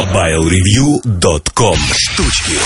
[0.00, 2.58] MobileReview.com Штучки.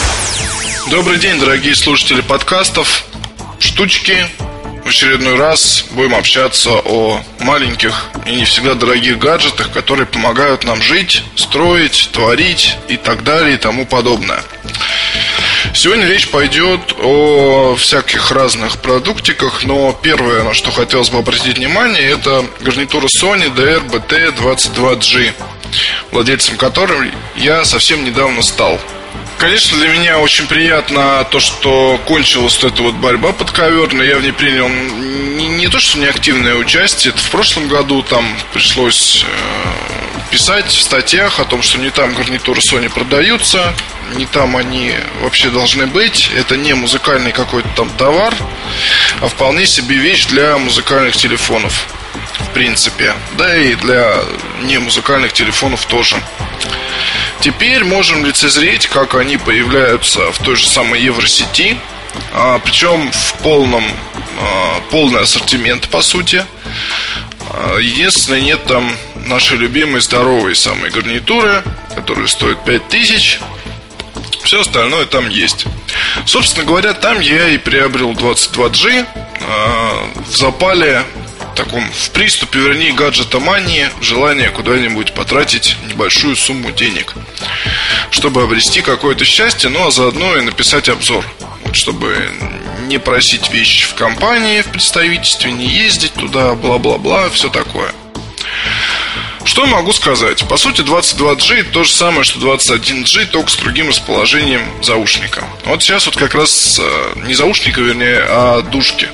[0.88, 3.02] Добрый день, дорогие слушатели подкастов.
[3.58, 4.24] Штучки.
[4.84, 10.80] В очередной раз будем общаться о маленьких и не всегда дорогих гаджетах Которые помогают нам
[10.80, 14.44] жить, строить, творить и так далее и тому подобное.
[15.74, 22.10] Сегодня речь пойдет о всяких разных продуктиках, но первое, на что хотелось бы обратить внимание,
[22.10, 25.32] это гарнитура Sony DR-BT22G,
[26.10, 28.80] владельцем которой я совсем недавно стал.
[29.38, 34.06] Конечно, для меня очень приятно то, что кончилась вот эта вот борьба подковерная.
[34.06, 37.12] Я в ней принял не, не то, что неактивное участие.
[37.12, 42.14] Это в прошлом году там пришлось э, писать в статьях о том, что не там
[42.14, 43.74] гарнитуры Sony продаются,
[44.16, 46.30] не там они вообще должны быть.
[46.36, 48.34] Это не музыкальный какой-то там товар,
[49.20, 51.86] а вполне себе вещь для музыкальных телефонов.
[52.38, 53.14] В принципе.
[53.36, 54.16] Да и для
[54.62, 56.16] не музыкальных телефонов тоже.
[57.40, 61.76] Теперь можем лицезреть, как они появляются в той же самой Евросети.
[62.32, 63.84] А, причем в полном,
[64.40, 66.44] а, полный ассортимент, по сути.
[67.50, 68.90] А, единственное, нет там
[69.26, 71.62] нашей любимой здоровой самой гарнитуры,
[71.94, 73.40] которая стоит 5000.
[74.44, 75.66] Все остальное там есть.
[76.26, 79.06] Собственно говоря, там я и приобрел 22G э,
[80.28, 81.02] в запале
[81.54, 87.14] таком в приступе, вернее, гаджета мании, желание куда-нибудь потратить небольшую сумму денег,
[88.10, 91.24] чтобы обрести какое-то счастье, ну а заодно и написать обзор,
[91.64, 92.30] вот, чтобы
[92.86, 97.92] не просить вещи в компании, в представительстве, не ездить туда, бла-бла-бла, все такое.
[99.44, 100.46] Что могу сказать?
[100.48, 105.44] По сути, 22G то же самое, что 21G, только с другим расположением заушника.
[105.64, 109.08] Вот сейчас вот как раз э, не заушника, вернее, а душки.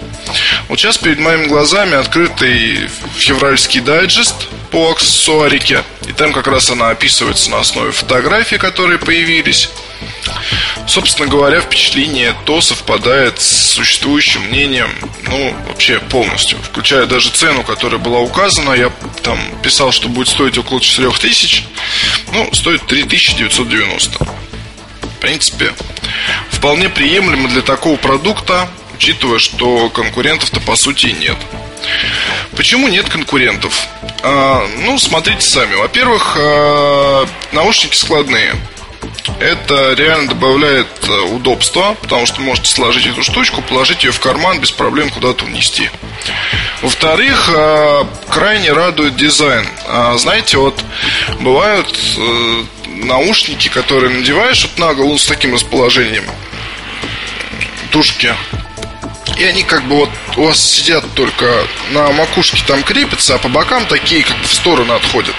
[0.69, 5.83] Вот сейчас перед моими глазами открытый февральский дайджест по аксессуарике.
[6.09, 9.69] И там как раз она описывается на основе фотографий, которые появились.
[10.87, 14.91] Собственно говоря, впечатление то совпадает с существующим мнением,
[15.27, 18.73] ну, вообще полностью, включая даже цену, которая была указана.
[18.73, 18.91] Я
[19.23, 21.65] там писал, что будет стоить около 4000,
[22.33, 24.25] ну, стоит 3990.
[25.03, 25.73] В принципе,
[26.51, 31.37] вполне приемлемо для такого продукта, учитывая, что конкурентов-то по сути нет.
[32.57, 33.87] Почему нет конкурентов?
[34.23, 35.75] А, ну, смотрите сами.
[35.75, 38.55] Во-первых, а, наушники складные.
[39.39, 44.61] Это реально добавляет э, удобства, потому что можете сложить эту штучку, положить ее в карман,
[44.61, 45.91] без проблем куда-то унести.
[46.83, 49.67] Во-вторых, э, крайне радует дизайн.
[49.87, 50.79] А, знаете, вот
[51.41, 51.89] бывают
[52.19, 56.25] э, наушники, которые надеваешь вот на голову с таким расположением
[57.91, 58.35] тушки
[59.41, 63.49] и они как бы вот у вас сидят только на макушке там крепятся, а по
[63.49, 65.35] бокам такие как бы в сторону отходят.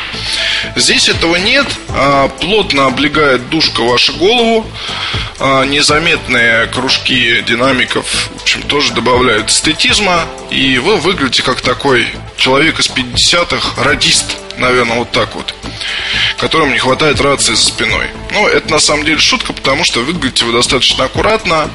[0.76, 4.66] Здесь этого нет, а, плотно облегает душка вашу голову,
[5.40, 8.06] а, незаметные кружки динамиков,
[8.40, 12.08] в общем, тоже добавляют эстетизма, и вы выглядите как такой
[12.38, 15.54] человек из 50-х, радист, наверное, вот так вот
[16.38, 18.08] которым не хватает рации за спиной.
[18.32, 21.70] Ну, это на самом деле шутка, потому что выглядите вы достаточно аккуратно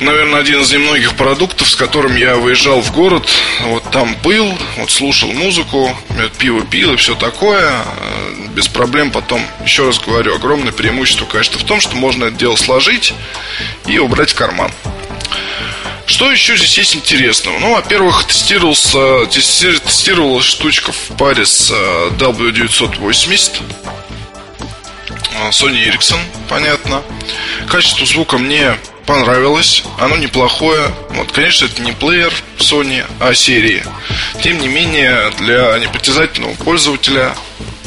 [0.00, 3.28] наверное, один из немногих продуктов, с которым я выезжал в город.
[3.62, 5.96] Вот там был, вот слушал музыку,
[6.38, 7.70] пиво пил и все такое.
[7.70, 12.36] Э, без проблем потом, еще раз говорю, огромное преимущество, конечно, в том, что можно это
[12.36, 13.14] дело сложить
[13.86, 14.72] и убрать в карман.
[16.06, 17.58] Что еще здесь есть интересного?
[17.58, 23.62] Ну, во-первых, тестировался, тестировалась штучка в паре с э, W980
[25.32, 27.02] э, Sony Ericsson, понятно.
[27.68, 30.90] Качество звука мне понравилось, оно неплохое.
[31.10, 33.84] Вот, конечно, это не плеер Sony, а серии.
[34.42, 37.34] Тем не менее, для непритязательного пользователя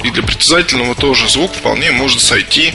[0.04, 2.74] и для притязательного тоже звук вполне может сойти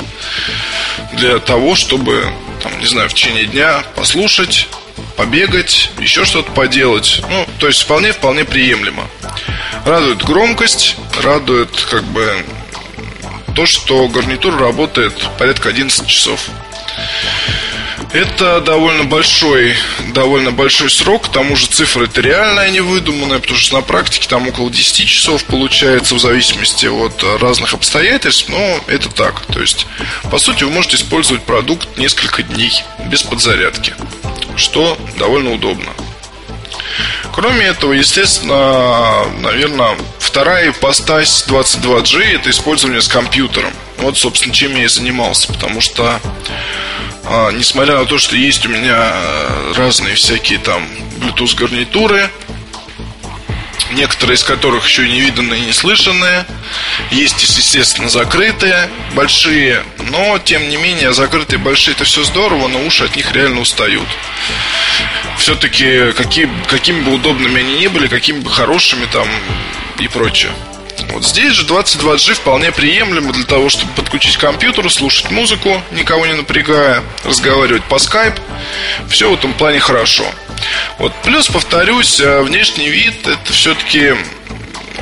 [1.14, 2.30] для того, чтобы,
[2.62, 4.68] там, не знаю, в течение дня послушать,
[5.16, 7.22] побегать, еще что-то поделать.
[7.28, 9.08] Ну, то есть вполне-вполне приемлемо.
[9.84, 12.44] Радует громкость, радует как бы
[13.54, 16.40] то, что гарнитура работает порядка 11 часов.
[18.14, 19.74] Это довольно большой,
[20.12, 24.28] довольно большой срок, к тому же цифра это реальная, не выдуманная, потому что на практике
[24.28, 29.44] там около 10 часов получается в зависимости от разных обстоятельств, но это так.
[29.46, 29.88] То есть,
[30.30, 33.94] по сути, вы можете использовать продукт несколько дней без подзарядки,
[34.54, 35.90] что довольно удобно.
[37.32, 43.72] Кроме этого, естественно, наверное, вторая ипостась 22G это использование с компьютером.
[43.98, 46.20] Вот, собственно, чем я и занимался, потому что
[47.36, 49.12] а, несмотря на то, что есть у меня
[49.74, 50.86] разные всякие там
[51.18, 52.30] Bluetooth гарнитуры,
[53.90, 56.46] некоторые из которых еще не виданные и не слышанные.
[57.10, 63.02] Есть, естественно, закрытые, большие, но, тем не менее, закрытые большие это все здорово, но уши
[63.04, 64.08] от них реально устают.
[65.36, 69.26] Все-таки, какие, какими бы удобными они ни были, какими бы хорошими там
[69.98, 70.52] и прочее.
[71.10, 76.26] Вот здесь же 22G вполне приемлемо для того, чтобы подключить к компьютеру, слушать музыку, никого
[76.26, 78.38] не напрягая, разговаривать по Skype.
[79.08, 80.24] Все в этом плане хорошо.
[80.98, 84.14] Вот плюс, повторюсь, э, внешний вид это все-таки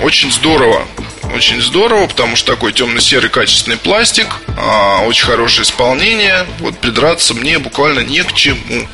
[0.03, 0.87] очень здорово.
[1.35, 4.27] Очень здорово, потому что такой темно-серый качественный пластик,
[4.59, 6.47] а, очень хорошее исполнение.
[6.59, 8.87] Вот придраться мне буквально не к чему.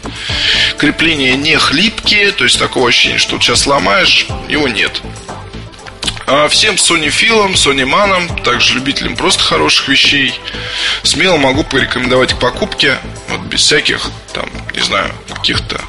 [0.77, 5.01] Крепления не хлипкие, то есть такого ощущения, что сейчас сломаешь, его нет.
[6.31, 10.39] А всем Sony Филам, Sony Манам, также любителям просто хороших вещей,
[11.03, 12.99] смело могу порекомендовать к покупке,
[13.29, 15.81] вот без всяких, там, не знаю, каких-то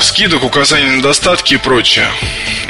[0.00, 2.08] скидок, указаний на недостатки и прочее.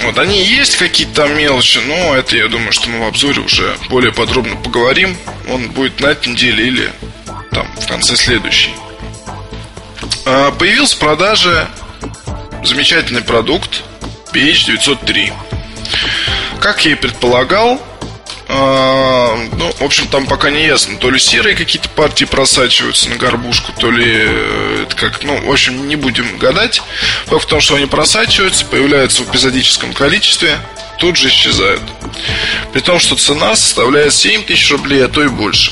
[0.03, 4.13] Вот они есть какие-то мелочи, но это я думаю, что мы в обзоре уже более
[4.13, 5.17] подробно поговорим.
[5.49, 6.93] Он будет на этой неделе или
[7.53, 8.75] там в конце следующей.
[10.25, 11.69] А, появился в продаже
[12.65, 13.85] замечательный продукт
[14.33, 15.33] PH903.
[16.67, 17.81] Как я и предполагал,
[18.49, 20.99] а, ну, в общем, там пока не ясно.
[20.99, 25.49] То ли серые какие-то партии просачиваются на горбушку, то ли э, это как, ну, в
[25.49, 26.83] общем, не будем гадать.
[27.27, 30.59] Факт в том, что они просачиваются, появляются в эпизодическом количестве,
[30.99, 31.83] тут же исчезают.
[32.73, 35.71] При том, что цена составляет 7 тысяч рублей, а то и больше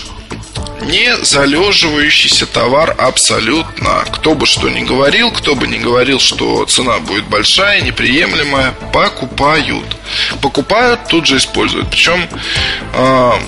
[0.84, 4.04] не залеживающийся товар абсолютно.
[4.12, 9.96] Кто бы что ни говорил, кто бы ни говорил, что цена будет большая, неприемлемая, покупают.
[10.40, 11.90] Покупают, тут же используют.
[11.90, 12.28] Причем
[12.94, 13.38] а,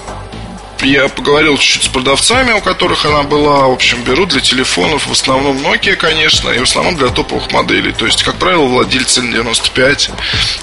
[0.82, 3.66] я поговорил чуть-чуть с продавцами, у которых она была.
[3.66, 7.92] В общем, берут для телефонов в основном Nokia, конечно, и в основном для топовых моделей.
[7.92, 10.10] То есть, как правило, владельцы N95,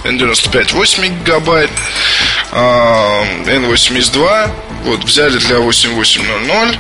[0.04, 1.72] N95 8 гигабайт,
[2.52, 4.50] N82 а,
[4.84, 6.78] вот, взяли для 8800.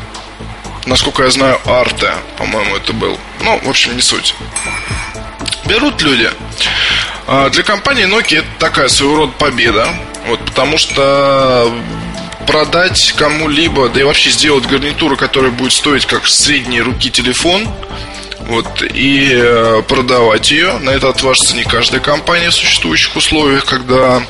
[0.86, 3.18] Насколько я знаю, Арте, по-моему, это был.
[3.42, 4.36] Ну, в общем, не суть.
[5.66, 6.30] Берут люди.
[7.26, 9.88] А, для компании Nokia это такая своего рода победа.
[10.28, 11.74] Вот, потому что
[12.48, 17.68] продать кому-либо, да и вообще сделать гарнитуру, которая будет стоить как средней руки телефон,
[18.42, 20.78] вот, и э, продавать ее.
[20.80, 24.22] На это отважится не каждая компания в существующих условиях, когда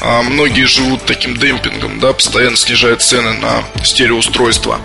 [0.00, 4.80] а, многие живут таким демпингом, да, постоянно снижают цены на стереоустройства.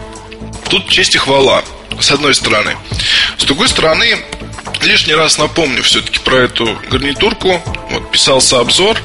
[0.70, 1.64] Тут честь и хвала,
[2.00, 2.76] с одной стороны.
[3.38, 4.18] С другой стороны,
[4.86, 7.62] лишний раз напомню все-таки про эту гарнитурку.
[7.92, 9.00] Вот писался обзор,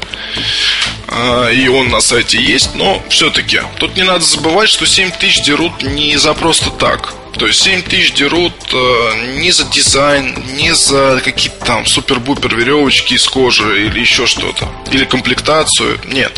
[1.08, 5.42] а, и он на сайте есть, но все-таки тут не надо забывать, что 7 тысяч
[5.42, 7.14] дерут не за просто так.
[7.38, 13.14] То есть 7 тысяч дерут э, не за дизайн, не за какие-то там супер-бупер веревочки
[13.14, 14.68] из кожи или еще что-то.
[14.90, 16.00] Или комплектацию.
[16.06, 16.36] Нет.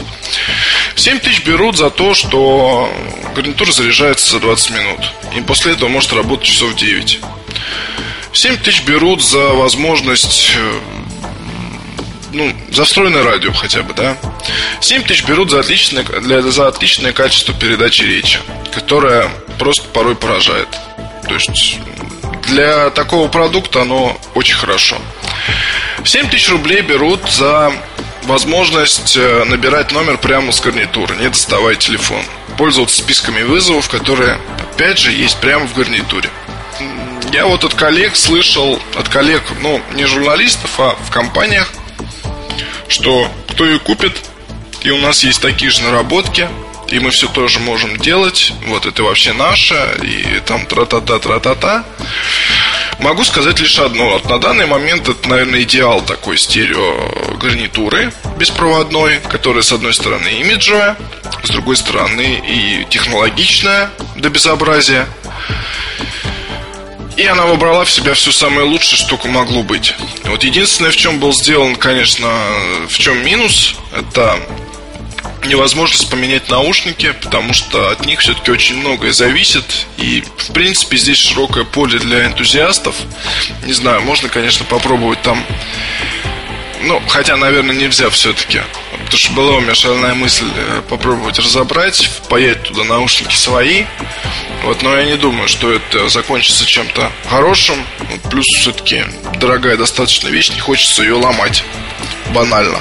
[0.97, 2.93] 7 тысяч берут за то, что
[3.35, 5.01] гарнитура заряжается за 20 минут.
[5.35, 7.21] И после этого может работать часов 9.
[8.33, 10.81] 7 тысяч берут за возможность э,
[12.33, 14.17] ну, за встроенное радио хотя бы, да.
[14.81, 18.39] 7 тысяч берут за отличное, для, за отличное качество передачи речи,
[18.73, 19.29] которое
[19.59, 20.69] просто порой поражает.
[21.27, 21.79] То есть
[22.47, 24.97] для такого продукта оно очень хорошо.
[26.05, 27.73] 7 тысяч рублей берут за
[28.25, 32.23] возможность э, набирать номер прямо с гарнитуры, не доставая телефон.
[32.57, 34.39] Пользоваться списками вызовов, которые,
[34.73, 36.29] опять же, есть прямо в гарнитуре.
[37.33, 41.71] Я вот от коллег слышал, от коллег, ну, не журналистов, а в компаниях,
[42.89, 44.13] что кто ее купит,
[44.83, 46.49] и у нас есть такие же наработки,
[46.89, 48.53] и мы все тоже можем делать.
[48.67, 51.85] Вот это вообще наше, и там тра-та-та, тра-та-та.
[52.99, 54.11] Могу сказать лишь одно.
[54.11, 60.29] Вот на данный момент это, наверное, идеал такой стерео гарнитуры беспроводной, которая, с одной стороны,
[60.41, 60.97] имиджевая,
[61.45, 65.07] с другой стороны, и технологичная до безобразия.
[67.21, 69.95] И она выбрала в себя все самое лучшее, что могло быть.
[70.25, 72.27] Вот единственное, в чем был сделан, конечно,
[72.89, 74.41] в чем минус, это
[75.45, 79.65] невозможность поменять наушники, потому что от них все-таки очень многое зависит.
[79.99, 82.95] И, в принципе, здесь широкое поле для энтузиастов.
[83.67, 85.45] Не знаю, можно, конечно, попробовать там
[86.83, 88.63] ну, хотя, наверное, нельзя все-таки.
[88.93, 93.85] Потому что была у меня шальная мысль э, попробовать разобрать, впаять туда наушники свои.
[94.63, 97.77] Вот, но я не думаю, что это закончится чем-то хорошим.
[97.99, 99.05] Вот, плюс все-таки
[99.39, 101.65] дорогая достаточно вещь, не хочется ее ломать.
[102.35, 102.81] Банально.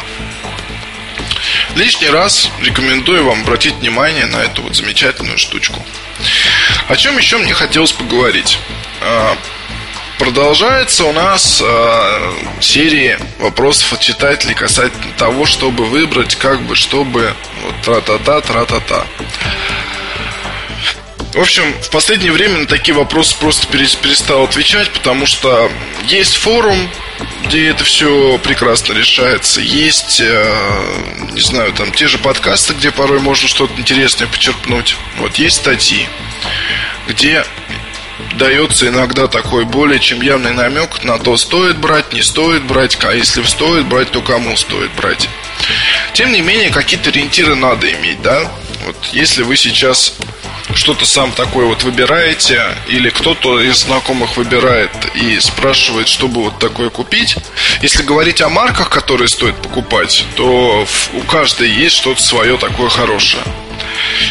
[1.75, 5.83] Лишний раз рекомендую вам обратить внимание на эту вот замечательную штучку.
[6.87, 8.59] О чем еще мне хотелось поговорить?
[9.01, 9.37] А,
[10.19, 17.33] Продолжается у нас э, серия вопросов от читателей касательно того, чтобы выбрать, как бы, чтобы,
[17.63, 19.05] вот, тра-та-та, тра-та-та.
[21.39, 25.71] В общем, в последнее время на такие вопросы просто перестал отвечать, потому что
[26.05, 26.77] есть форум,
[27.45, 29.61] где это все прекрасно решается.
[29.61, 34.97] Есть, э, не знаю, там те же подкасты, где порой можно что-то интересное почерпнуть.
[35.19, 36.09] Вот есть статьи,
[37.07, 37.45] где
[38.37, 43.13] дается иногда такой более чем явный намек на то, стоит брать, не стоит брать, а
[43.13, 45.29] если стоит брать, то кому стоит брать.
[46.11, 48.51] Тем не менее, какие-то ориентиры надо иметь, да?
[48.85, 50.15] Вот если вы сейчас
[50.73, 56.89] что-то сам такое вот выбираете, или кто-то из знакомых выбирает и спрашивает, чтобы вот такое
[56.89, 57.35] купить.
[57.81, 63.43] Если говорить о марках, которые стоит покупать, то у каждой есть что-то свое такое хорошее.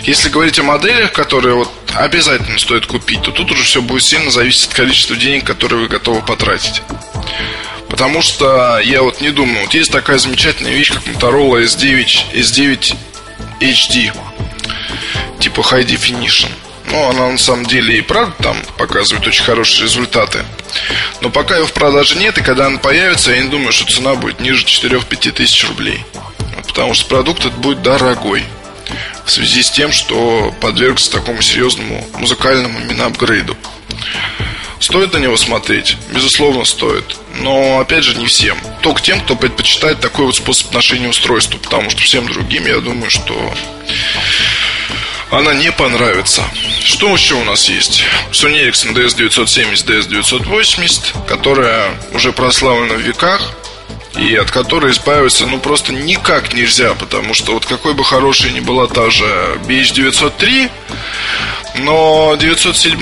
[0.05, 4.31] Если говорить о моделях, которые вот обязательно стоит купить, то тут уже все будет сильно
[4.31, 6.83] зависеть от количества денег, которые вы готовы потратить.
[7.89, 12.97] Потому что я вот не думаю, вот есть такая замечательная вещь, как Motorola S9, S9
[13.61, 14.13] HD
[15.59, 16.51] типа High Definition.
[16.91, 20.45] Ну, она на самом деле и правда там показывает очень хорошие результаты.
[21.21, 24.15] Но пока ее в продаже нет, и когда она появится, я не думаю, что цена
[24.15, 26.05] будет ниже 4-5 тысяч рублей.
[26.67, 28.45] Потому что продукт этот будет дорогой.
[29.27, 33.57] В связи с тем, что подвергся такому серьезному музыкальному мина-апгрейду.
[34.81, 35.97] Стоит на него смотреть?
[36.15, 37.17] Безусловно, стоит.
[37.41, 38.57] Но, опять же, не всем.
[38.81, 41.59] Только тем, кто предпочитает такой вот способ ношения устройства.
[41.59, 43.53] Потому что всем другим, я думаю, что
[45.31, 46.43] она не понравится.
[46.83, 48.03] Что еще у нас есть?
[48.33, 53.53] Sony Ericsson DS970, DS980, которая уже прославлена в веках
[54.17, 58.61] и от которой избавиться ну просто никак нельзя, потому что вот какой бы хорошей ни
[58.61, 59.25] была та же
[59.67, 60.71] BH903,
[61.77, 62.99] но 907,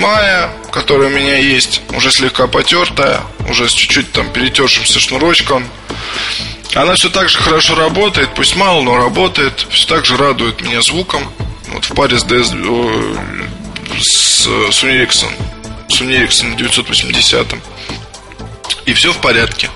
[0.71, 5.67] которая у меня есть, уже слегка потертая, уже с чуть-чуть там перетершимся шнурочком,
[6.75, 10.81] она все так же хорошо работает, пусть мало, но работает, все так же радует меня
[10.81, 11.23] звуком.
[11.67, 12.47] Вот в паре с, DS,
[13.99, 15.31] с Sony Ericsson,
[15.89, 17.55] Sony Ericsson 980.
[18.85, 19.69] И все в порядке.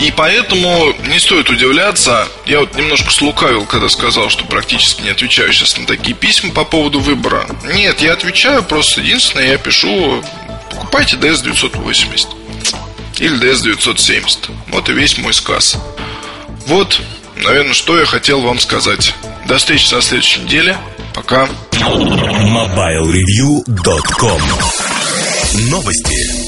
[0.00, 2.28] И поэтому не стоит удивляться.
[2.44, 6.64] Я вот немножко слукавил, когда сказал, что практически не отвечаю сейчас на такие письма по
[6.64, 7.46] поводу выбора.
[7.64, 10.22] Нет, я отвечаю просто единственное, я пишу,
[10.70, 12.28] покупайте DS980
[13.18, 14.50] или DS970.
[14.68, 15.78] Вот и весь мой сказ.
[16.66, 17.00] Вот,
[17.36, 19.14] наверное, что я хотел вам сказать.
[19.46, 20.76] До встречи на следующей неделе.
[21.16, 21.48] Пока.
[22.52, 24.40] MobileReview.com
[25.70, 26.45] Новости.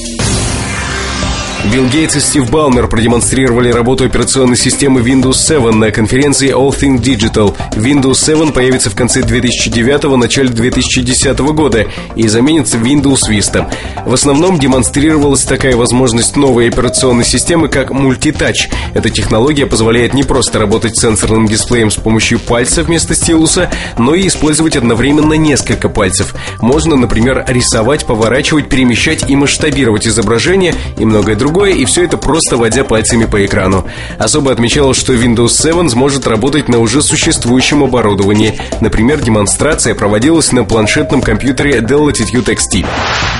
[1.71, 6.99] Билл Гейтс и Стив Балмер продемонстрировали работу операционной системы Windows 7 на конференции All Things
[6.99, 7.55] Digital.
[7.73, 11.85] Windows 7 появится в конце 2009 начале 2010 года
[12.15, 13.71] и заменит Windows Vista.
[14.03, 18.67] В основном демонстрировалась такая возможность новой операционной системы, как мультитач.
[18.95, 24.15] Эта технология позволяет не просто работать с сенсорным дисплеем с помощью пальца вместо стилуса, но
[24.15, 26.33] и использовать одновременно несколько пальцев.
[26.61, 32.17] Можно, например, рисовать, поворачивать, перемещать и масштабировать изображение и многое другое другое, и все это
[32.17, 33.85] просто водя пальцами по экрану.
[34.17, 38.57] Особо отмечалось, что Windows 7 сможет работать на уже существующем оборудовании.
[38.79, 42.85] Например, демонстрация проводилась на планшетном компьютере Dell Latitude XT.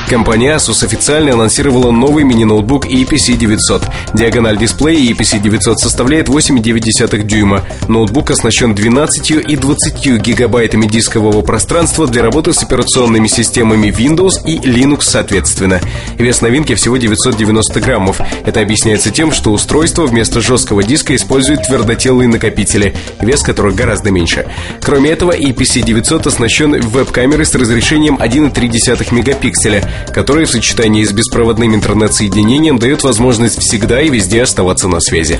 [0.10, 3.84] Компания Asus официально анонсировала новый мини-ноутбук EPC 900.
[4.14, 7.64] Диагональ дисплея EPC 900 составляет 8,9 дюйма.
[7.88, 14.58] Ноутбук оснащен 12 и 20 гигабайтами дискового пространства для работы с операционными системами Windows и
[14.58, 15.80] Linux соответственно.
[16.18, 18.22] Вес новинки всего 990 грамм граммов.
[18.46, 24.48] Это объясняется тем, что устройство вместо жесткого диска использует твердотелые накопители, вес которых гораздо меньше.
[24.82, 31.76] Кроме этого, EPC 900 оснащен веб-камерой с разрешением 1,3 мегапикселя, которая в сочетании с беспроводным
[31.76, 35.40] интернет-соединением дает возможность всегда и везде оставаться на связи.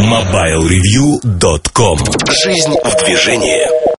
[0.00, 1.98] MobileReview.com
[2.42, 3.89] Жизнь в движении